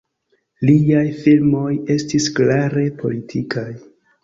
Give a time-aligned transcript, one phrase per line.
[0.69, 1.67] Liaj filmoj
[1.97, 3.71] estis klare politikaj.